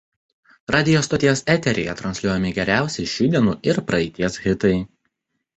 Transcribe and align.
Radijo 0.75 1.01
stoties 1.07 1.43
eteryje 1.57 1.95
transliuojami 2.01 2.55
geriausi 2.57 3.07
šių 3.15 3.29
dienų 3.37 3.55
ir 3.73 3.85
praeities 3.93 4.41
hitai. 4.49 4.77